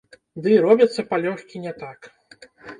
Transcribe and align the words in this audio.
Дый 0.47 0.55
робяцца 0.65 1.05
палёгкі 1.13 1.63
не 1.69 1.77
так. 1.85 2.13